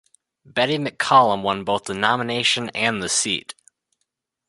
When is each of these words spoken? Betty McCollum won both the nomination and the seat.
Betty 0.45 0.79
McCollum 0.79 1.43
won 1.43 1.63
both 1.63 1.83
the 1.83 1.93
nomination 1.93 2.69
and 2.71 3.03
the 3.03 3.07
seat. 3.07 3.53